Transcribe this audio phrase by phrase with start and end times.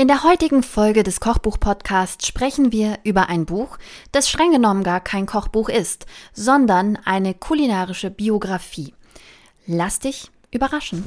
[0.00, 3.78] In der heutigen Folge des Kochbuch-Podcasts sprechen wir über ein Buch,
[4.12, 8.94] das streng genommen gar kein Kochbuch ist, sondern eine kulinarische Biografie.
[9.66, 11.04] Lass dich überraschen.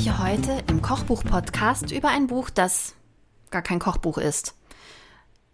[0.00, 2.94] Spreche heute im Kochbuch-Podcast über ein Buch, das
[3.50, 4.54] gar kein Kochbuch ist.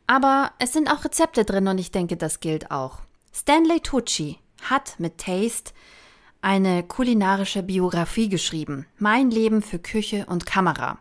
[0.06, 3.01] Aber es sind auch Rezepte drin und ich denke, das gilt auch.
[3.34, 5.73] Stanley Tucci hat mit Taste
[6.42, 8.87] eine kulinarische Biografie geschrieben.
[8.98, 10.98] Mein Leben für Küche und Kamera.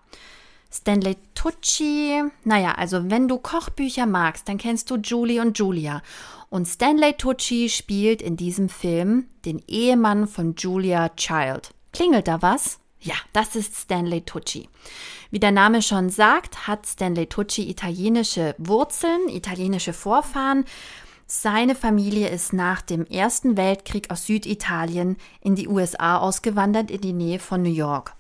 [0.72, 6.02] Stanley Tucci, naja, also wenn du Kochbücher magst, dann kennst du Julie und Julia.
[6.50, 11.76] Und Stanley Tucci spielt in diesem Film den Ehemann von Julia Child.
[11.92, 12.80] Klingelt da was?
[13.06, 14.68] Ja, das ist Stanley Tucci.
[15.30, 20.66] Wie der Name schon sagt, hat Stanley Tucci italienische Wurzeln, italienische Vorfahren.
[21.28, 27.14] Seine Familie ist nach dem Ersten Weltkrieg aus Süditalien in die USA ausgewandert, in die
[27.14, 28.16] Nähe von New York.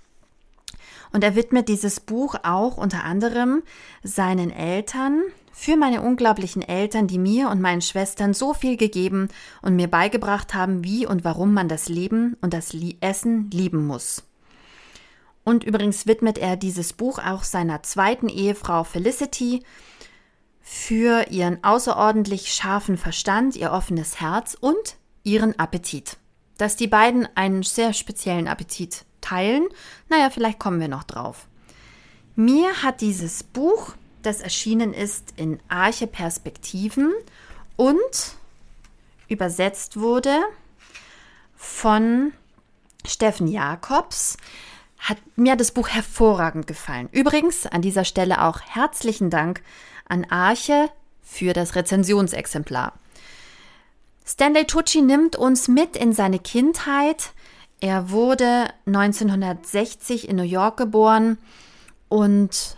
[1.12, 3.64] Und er widmet dieses Buch auch unter anderem
[4.04, 9.30] seinen Eltern, für meine unglaublichen Eltern, die mir und meinen Schwestern so viel gegeben
[9.64, 14.22] und mir beigebracht haben, wie und warum man das Leben und das Essen lieben muss.
[15.46, 19.64] Und übrigens widmet er dieses Buch auch seiner zweiten Ehefrau Felicity
[20.60, 26.18] für ihren außerordentlich scharfen Verstand, ihr offenes Herz und ihren Appetit.
[26.58, 29.68] Dass die beiden einen sehr speziellen Appetit teilen,
[30.10, 31.48] naja, vielleicht kommen wir noch drauf.
[32.36, 37.14] Mir hat dieses Buch, das erschienen ist in Arche Perspektiven
[37.76, 38.36] und
[39.28, 40.42] übersetzt wurde
[41.56, 42.34] von
[43.06, 44.38] Steffen Jakobs,
[45.06, 47.10] hat mir das Buch hervorragend gefallen.
[47.12, 49.62] Übrigens an dieser Stelle auch herzlichen Dank
[50.08, 50.90] an Arche
[51.22, 52.94] für das Rezensionsexemplar.
[54.26, 57.34] Stanley Tucci nimmt uns mit in seine Kindheit.
[57.80, 61.38] Er wurde 1960 in New York geboren
[62.10, 62.78] und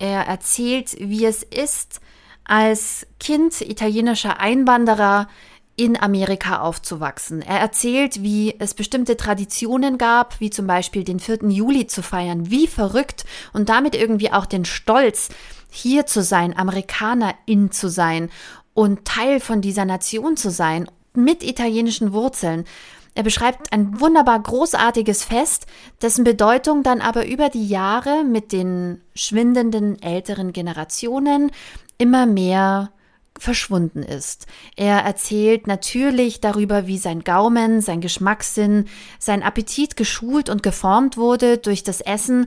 [0.00, 2.00] er erzählt, wie es ist,
[2.42, 5.28] als Kind italienischer Einwanderer
[5.76, 7.42] in Amerika aufzuwachsen.
[7.42, 11.48] Er erzählt, wie es bestimmte Traditionen gab, wie zum Beispiel den 4.
[11.48, 15.30] Juli zu feiern, wie verrückt und damit irgendwie auch den Stolz,
[15.70, 18.30] hier zu sein, Amerikanerin zu sein
[18.74, 22.64] und Teil von dieser Nation zu sein, mit italienischen Wurzeln.
[23.16, 25.66] Er beschreibt ein wunderbar großartiges Fest,
[26.02, 31.52] dessen Bedeutung dann aber über die Jahre mit den schwindenden älteren Generationen
[31.98, 32.90] immer mehr
[33.38, 34.46] verschwunden ist.
[34.76, 38.86] Er erzählt natürlich darüber, wie sein Gaumen, sein Geschmackssinn,
[39.18, 42.46] sein Appetit geschult und geformt wurde durch das Essen,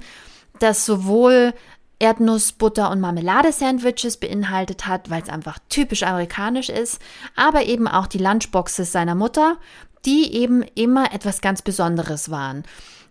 [0.60, 1.54] das sowohl
[2.00, 7.02] Erdnuss, Butter und Marmelade-Sandwiches beinhaltet hat, weil es einfach typisch amerikanisch ist,
[7.36, 9.58] aber eben auch die Lunchboxes seiner Mutter,
[10.06, 12.64] die eben immer etwas ganz Besonderes waren.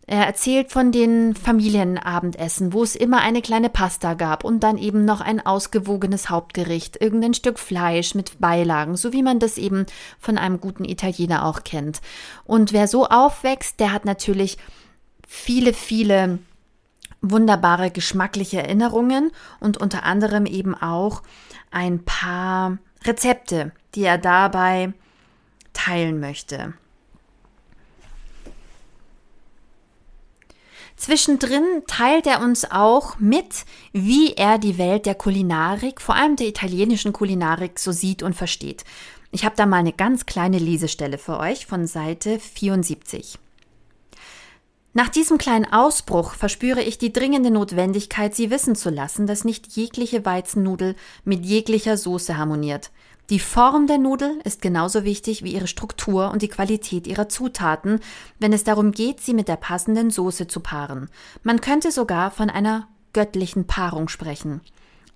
[0.09, 5.05] Er erzählt von den Familienabendessen, wo es immer eine kleine Pasta gab und dann eben
[5.05, 9.85] noch ein ausgewogenes Hauptgericht, irgendein Stück Fleisch mit Beilagen, so wie man das eben
[10.21, 12.01] von einem guten Italiener auch kennt.
[12.45, 14.59] Und wer so aufwächst, der hat natürlich
[15.27, 16.39] viele, viele
[17.21, 21.25] wunderbare geschmackliche Erinnerungen und unter anderem eben auch
[21.73, 24.93] ein paar Rezepte, die er dabei
[25.73, 26.75] teilen möchte.
[30.97, 36.49] Zwischendrin teilt er uns auch mit, wie er die Welt der Kulinarik, vor allem der
[36.49, 38.85] italienischen Kulinarik, so sieht und versteht.
[39.31, 43.39] Ich habe da mal eine ganz kleine Lesestelle für euch von Seite 74.
[44.95, 49.77] Nach diesem kleinen Ausbruch verspüre ich die dringende Notwendigkeit, Sie wissen zu lassen, dass nicht
[49.77, 50.97] jegliche Weizennudel
[51.27, 52.91] mit jeglicher Soße harmoniert.
[53.29, 57.99] Die Form der Nudel ist genauso wichtig wie ihre Struktur und die Qualität ihrer Zutaten,
[58.39, 61.09] wenn es darum geht, sie mit der passenden Soße zu paaren.
[61.43, 64.61] Man könnte sogar von einer göttlichen Paarung sprechen.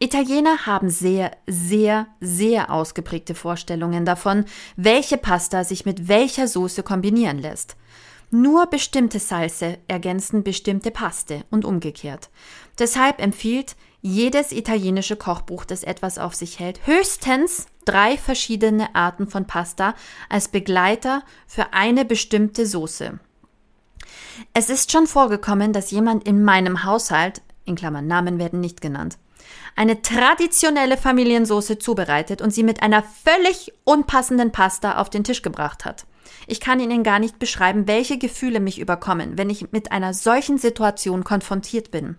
[0.00, 4.44] Italiener haben sehr, sehr, sehr ausgeprägte Vorstellungen davon,
[4.76, 7.76] welche Pasta sich mit welcher Soße kombinieren lässt.
[8.32, 12.30] Nur bestimmte Salze ergänzen bestimmte Paste und umgekehrt.
[12.78, 19.46] Deshalb empfiehlt jedes italienische Kochbuch, das etwas auf sich hält, höchstens drei verschiedene Arten von
[19.46, 19.94] Pasta
[20.28, 23.18] als Begleiter für eine bestimmte Soße.
[24.54, 29.18] Es ist schon vorgekommen, dass jemand in meinem Haushalt, in Klammern Namen werden nicht genannt,
[29.74, 35.84] eine traditionelle Familiensoße zubereitet und sie mit einer völlig unpassenden Pasta auf den Tisch gebracht
[35.84, 36.06] hat.
[36.46, 40.58] Ich kann Ihnen gar nicht beschreiben, welche Gefühle mich überkommen, wenn ich mit einer solchen
[40.58, 42.16] Situation konfrontiert bin.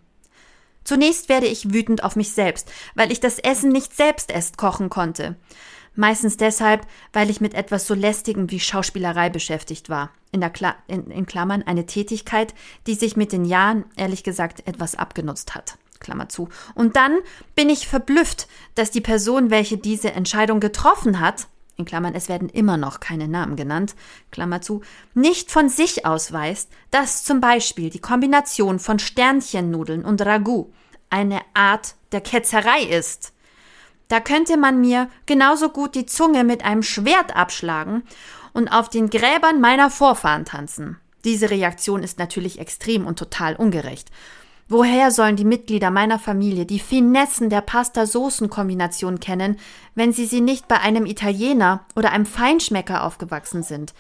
[0.84, 4.90] Zunächst werde ich wütend auf mich selbst, weil ich das Essen nicht selbst erst kochen
[4.90, 5.36] konnte.
[5.96, 10.12] Meistens deshalb, weil ich mit etwas so lästigem wie Schauspielerei beschäftigt war.
[10.32, 12.54] In, der Kla in, in Klammern eine Tätigkeit,
[12.88, 15.78] die sich mit den Jahren, ehrlich gesagt, etwas abgenutzt hat.
[16.00, 16.50] Klammer zu.
[16.76, 17.18] Und dann
[17.56, 21.48] bin ich verblüfft, dass die Person, welche diese Entscheidung getroffen hat,
[21.82, 23.96] in Klammern, es werden immer noch keine Namen genannt,
[24.32, 24.82] Klammer zu,
[25.14, 30.72] nicht von sich aus weiß, dass zum Beispiel die Kombination von Sternchennudeln und Ragout
[31.10, 33.34] eine Art der Ketzerei ist.
[34.08, 38.04] Da könnte man mir genauso gut die Zunge mit einem Schwert abschlagen
[38.54, 40.98] und auf den Gräbern meiner Vorfahren tanzen.
[41.24, 44.10] Diese Reaktion ist natürlich extrem und total ungerecht.
[44.74, 49.60] Woher sollen die Mitglieder meiner Familie die Finessen der Pasta-Soßen-Kombination kennen,
[49.96, 53.94] wenn sie sie nicht bei einem Italiener oder einem Feinschmecker aufgewachsen sind?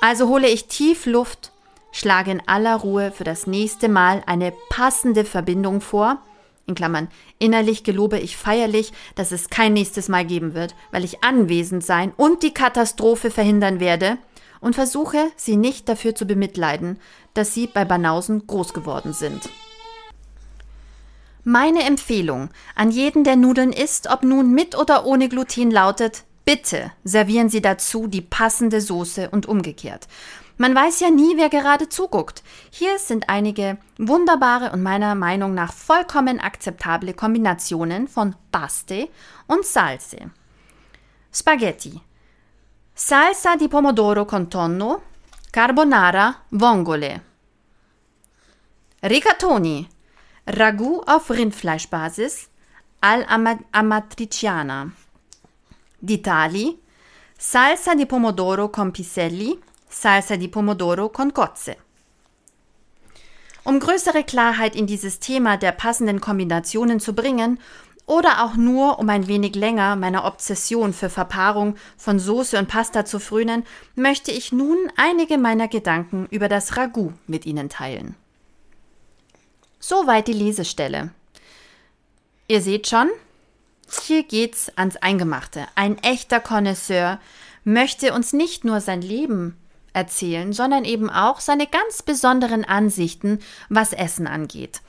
[0.00, 1.50] Also hole ich tief Luft,
[1.90, 6.18] schlage in aller Ruhe für das nächste Mal eine passende Verbindung vor,
[6.68, 7.08] in Klammern,
[7.40, 12.12] innerlich gelobe ich feierlich, dass es kein nächstes Mal geben wird, weil ich anwesend sein
[12.16, 14.18] und die Katastrophe verhindern werde
[14.60, 17.00] und versuche, sie nicht dafür zu bemitleiden,
[17.34, 19.50] dass sie bei Banausen groß geworden sind.
[21.48, 26.90] Meine Empfehlung an jeden, der Nudeln isst, ob nun mit oder ohne Gluten, lautet, bitte
[27.04, 30.08] servieren Sie dazu die passende Soße und umgekehrt.
[30.56, 32.42] Man weiß ja nie, wer gerade zuguckt.
[32.70, 39.08] Hier sind einige wunderbare und meiner Meinung nach vollkommen akzeptable Kombinationen von Paste
[39.46, 40.32] und Salse.
[41.32, 42.00] Spaghetti.
[42.92, 45.00] Salsa di pomodoro con tonno,
[45.52, 47.22] carbonara, vongole.
[49.00, 49.95] Rigatoni.
[50.48, 52.48] Ragout auf Rindfleischbasis
[53.00, 54.92] all'amatriciana.
[55.98, 56.80] Di tali
[57.36, 59.58] Salsa di pomodoro con piselli,
[59.88, 61.78] Salsa di pomodoro con cozze.
[63.64, 67.58] Um größere Klarheit in dieses Thema der passenden Kombinationen zu bringen
[68.06, 73.04] oder auch nur um ein wenig länger meiner Obsession für Verpaarung von Soße und Pasta
[73.04, 73.64] zu frönen,
[73.96, 78.14] möchte ich nun einige meiner Gedanken über das Ragout mit Ihnen teilen.
[79.88, 81.10] Soweit die Lesestelle.
[82.48, 83.08] Ihr seht schon,
[84.04, 85.68] hier geht's ans Eingemachte.
[85.76, 87.20] Ein echter Connoisseur
[87.62, 89.56] möchte uns nicht nur sein Leben
[89.92, 93.38] erzählen, sondern eben auch seine ganz besonderen Ansichten,
[93.68, 94.80] was Essen angeht.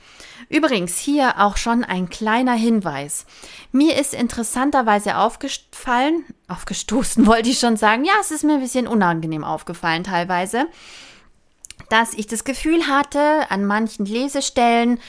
[0.48, 3.24] Übrigens hier auch schon ein kleiner Hinweis.
[3.70, 8.88] Mir ist interessanterweise aufgefallen, aufgestoßen wollte ich schon sagen, ja, es ist mir ein bisschen
[8.88, 10.66] unangenehm aufgefallen teilweise,
[11.88, 15.00] dass ich das Gefühl hatte, an manchen Lesestellen,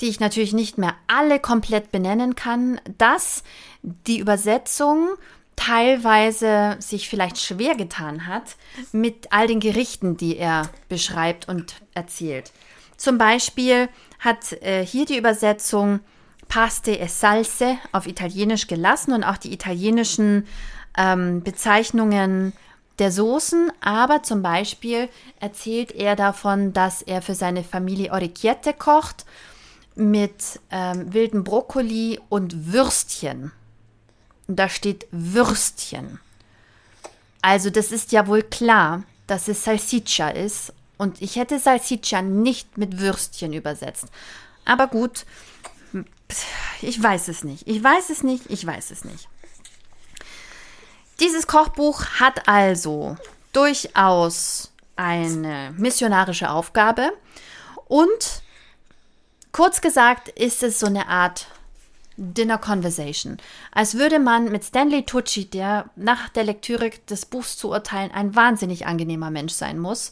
[0.00, 3.44] die ich natürlich nicht mehr alle komplett benennen kann, dass
[3.82, 5.10] die Übersetzung
[5.56, 8.56] teilweise sich vielleicht schwer getan hat
[8.92, 12.52] mit all den Gerichten, die er beschreibt und erzählt.
[12.96, 16.00] Zum Beispiel hat äh, hier die Übersetzung
[16.48, 20.46] Paste e Salse auf Italienisch gelassen und auch die italienischen
[20.96, 22.52] ähm, Bezeichnungen
[22.98, 25.08] der Soßen, aber zum Beispiel
[25.40, 29.24] erzählt er davon, dass er für seine Familie Orecchiette kocht
[29.94, 33.52] mit ähm, wilden Brokkoli und Würstchen.
[34.46, 36.20] Und da steht Würstchen.
[37.40, 40.72] Also das ist ja wohl klar, dass es Salsiccia ist.
[40.98, 44.06] Und ich hätte Salsiccia nicht mit Würstchen übersetzt.
[44.64, 45.26] Aber gut,
[46.80, 47.66] ich weiß es nicht.
[47.66, 48.50] Ich weiß es nicht.
[48.50, 49.28] Ich weiß es nicht.
[51.22, 53.16] Dieses Kochbuch hat also
[53.52, 57.12] durchaus eine missionarische Aufgabe
[57.86, 58.42] und
[59.52, 61.46] kurz gesagt ist es so eine Art
[62.16, 63.36] Dinner Conversation.
[63.70, 68.34] Als würde man mit Stanley Tucci, der nach der Lektüre des Buchs zu urteilen ein
[68.34, 70.10] wahnsinnig angenehmer Mensch sein muss,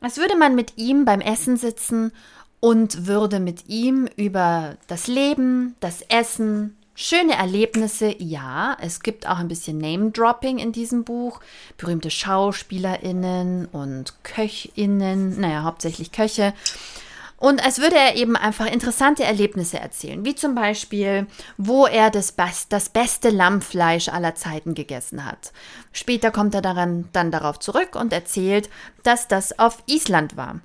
[0.00, 2.10] als würde man mit ihm beim Essen sitzen
[2.58, 8.76] und würde mit ihm über das Leben, das Essen, Schöne Erlebnisse, ja.
[8.80, 11.40] Es gibt auch ein bisschen Name-Dropping in diesem Buch.
[11.76, 16.54] Berühmte SchauspielerInnen und KöchInnen, naja, hauptsächlich Köche.
[17.38, 22.36] Und als würde er eben einfach interessante Erlebnisse erzählen, wie zum Beispiel, wo er das,
[22.68, 25.52] das beste Lammfleisch aller Zeiten gegessen hat.
[25.90, 28.70] Später kommt er daran, dann darauf zurück und erzählt,
[29.02, 30.60] dass das auf Island war.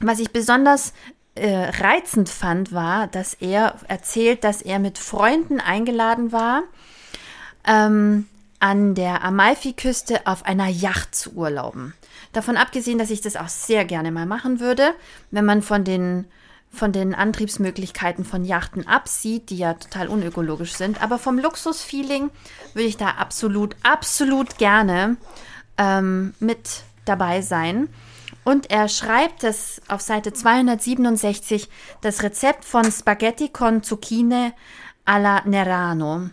[0.00, 0.92] Was ich besonders
[1.36, 6.62] äh, reizend fand, war, dass er erzählt, dass er mit Freunden eingeladen war,
[7.66, 8.26] ähm,
[8.58, 11.94] an der Amalfiküste auf einer Yacht zu urlauben.
[12.32, 14.94] Davon abgesehen, dass ich das auch sehr gerne mal machen würde,
[15.30, 16.26] wenn man von den
[16.72, 21.00] von den Antriebsmöglichkeiten von Yachten absieht, die ja total unökologisch sind.
[21.02, 22.30] Aber vom Luxusfeeling
[22.74, 25.16] würde ich da absolut, absolut gerne
[25.78, 27.88] ähm, mit dabei sein.
[28.46, 31.68] Und er schreibt es auf Seite 267,
[32.00, 34.52] das Rezept von Spaghetti con Zucchine
[35.04, 36.30] alla Nerano.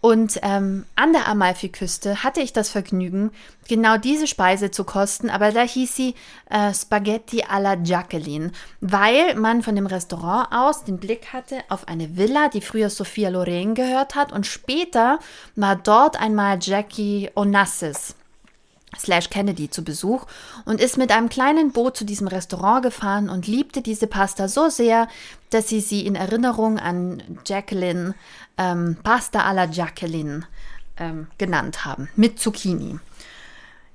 [0.00, 3.32] Und ähm, an der Amalfiküste hatte ich das Vergnügen,
[3.66, 6.14] genau diese Speise zu kosten, aber da hieß sie
[6.48, 12.16] äh, Spaghetti alla Jacqueline, weil man von dem Restaurant aus den Blick hatte auf eine
[12.16, 15.18] Villa, die früher Sophia Loren gehört hat und später
[15.56, 18.14] war dort einmal Jackie Onassis
[18.96, 20.26] slash Kennedy zu Besuch
[20.64, 24.68] und ist mit einem kleinen Boot zu diesem Restaurant gefahren und liebte diese Pasta so
[24.68, 25.08] sehr,
[25.50, 28.14] dass sie sie in Erinnerung an Jacqueline
[28.56, 30.46] ähm, Pasta alla Jacqueline
[30.98, 32.98] ähm, genannt haben, mit Zucchini.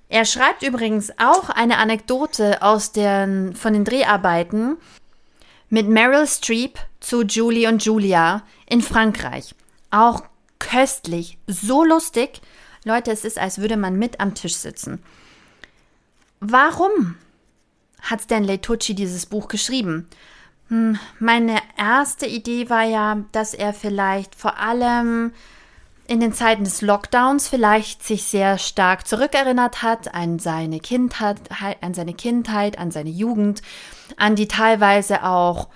[0.09, 4.77] Er schreibt übrigens auch eine Anekdote aus den, von den Dreharbeiten
[5.69, 9.55] mit Meryl Streep zu Julie und Julia in Frankreich.
[9.89, 10.23] Auch
[10.59, 12.41] köstlich, so lustig
[12.85, 15.01] Leute, es ist, als würde man mit am Tisch sitzen.
[16.39, 17.15] Warum
[18.01, 20.09] hat Stanley Tucci dieses Buch geschrieben?
[20.67, 25.33] Hm, meine erste Idee war ja, dass er vielleicht vor allem
[26.07, 31.39] in den Zeiten des Lockdowns vielleicht sich sehr stark zurückerinnert hat an seine Kindheit,
[31.81, 33.61] an seine Kindheit, an seine Jugend,
[34.17, 35.69] an die teilweise auch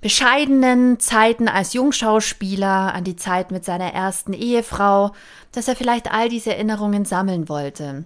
[0.00, 5.12] bescheidenen Zeiten als Jungschauspieler, an die Zeit mit seiner ersten Ehefrau,
[5.52, 8.04] dass er vielleicht all diese Erinnerungen sammeln wollte.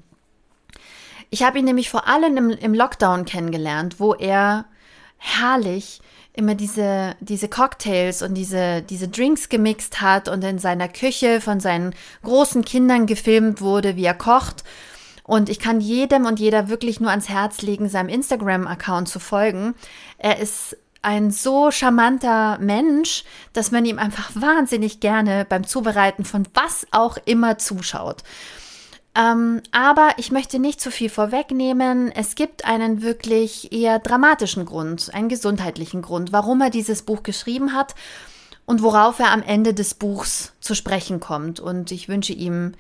[1.31, 4.65] Ich habe ihn nämlich vor allem im, im Lockdown kennengelernt, wo er
[5.19, 6.01] herrlich
[6.33, 11.61] immer diese, diese Cocktails und diese, diese Drinks gemixt hat und in seiner Küche von
[11.61, 14.65] seinen großen Kindern gefilmt wurde, wie er kocht.
[15.25, 19.75] Und ich kann jedem und jeder wirklich nur ans Herz legen, seinem Instagram-Account zu folgen.
[20.19, 26.47] Er ist ein so charmanter Mensch, dass man ihm einfach wahnsinnig gerne beim Zubereiten von
[26.55, 28.23] was auch immer zuschaut.
[29.15, 32.13] Ähm, aber ich möchte nicht zu viel vorwegnehmen.
[32.13, 37.73] Es gibt einen wirklich eher dramatischen Grund, einen gesundheitlichen Grund, warum er dieses Buch geschrieben
[37.73, 37.95] hat
[38.67, 41.59] und worauf er am Ende des Buchs zu sprechen kommt.
[41.59, 42.75] Und ich wünsche ihm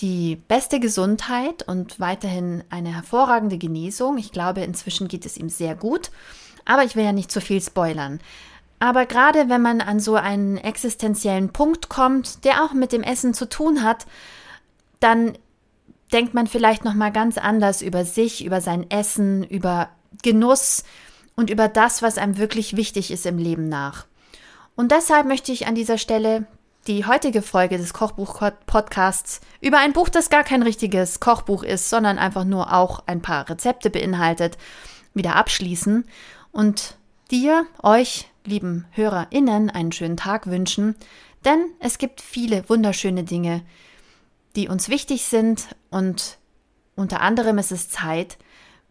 [0.00, 4.16] die beste Gesundheit und weiterhin eine hervorragende Genesung.
[4.16, 6.10] Ich glaube, inzwischen geht es ihm sehr gut.
[6.68, 8.20] Aber ich will ja nicht zu viel spoilern.
[8.78, 13.34] Aber gerade wenn man an so einen existenziellen Punkt kommt, der auch mit dem Essen
[13.34, 14.06] zu tun hat,
[15.00, 15.36] dann
[16.12, 19.88] denkt man vielleicht noch mal ganz anders über sich, über sein Essen, über
[20.22, 20.84] Genuss
[21.36, 24.06] und über das, was einem wirklich wichtig ist im Leben nach.
[24.76, 26.46] Und deshalb möchte ich an dieser Stelle
[26.86, 32.18] die heutige Folge des Kochbuch-Podcasts über ein Buch, das gar kein richtiges Kochbuch ist, sondern
[32.18, 34.58] einfach nur auch ein paar Rezepte beinhaltet,
[35.14, 36.04] wieder abschließen
[36.58, 36.96] und
[37.30, 40.96] dir, euch, lieben HörerInnen, einen schönen Tag wünschen,
[41.44, 43.62] denn es gibt viele wunderschöne Dinge,
[44.56, 46.36] die uns wichtig sind und
[46.96, 48.38] unter anderem ist es Zeit,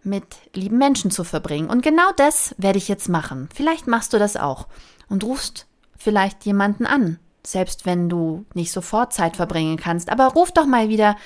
[0.01, 1.69] mit lieben Menschen zu verbringen.
[1.69, 3.49] Und genau das werde ich jetzt machen.
[3.53, 4.67] Vielleicht machst du das auch
[5.09, 10.09] und rufst vielleicht jemanden an, selbst wenn du nicht sofort Zeit verbringen kannst.
[10.09, 11.17] Aber ruf doch mal wieder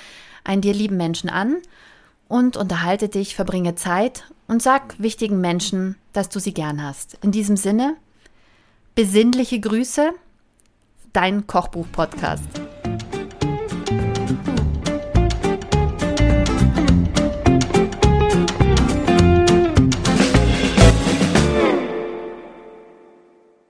[0.42, 1.58] einen dir lieben Menschen an
[2.32, 7.18] und unterhalte dich, verbringe Zeit und sag wichtigen Menschen, dass du sie gern hast.
[7.20, 7.94] In diesem Sinne,
[8.94, 10.12] besinnliche Grüße,
[11.12, 12.61] dein Kochbuch-Podcast.